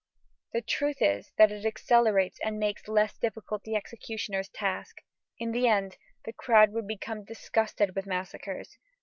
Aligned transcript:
The 0.53 0.63
truth 0.63 0.97
is 0.99 1.31
that 1.37 1.51
it 1.51 1.63
accelerates 1.63 2.39
and 2.43 2.57
makes 2.57 2.87
less 2.87 3.19
difficult 3.19 3.61
the 3.63 3.75
executioner's 3.75 4.49
task. 4.49 4.97
In 5.37 5.51
the 5.51 5.67
end 5.67 5.97
the 6.25 6.33
crowd 6.33 6.71
would 6.71 6.87
become 6.87 7.23
disgusted 7.23 7.93
with 7.93 8.07
massacres. 8.07 8.79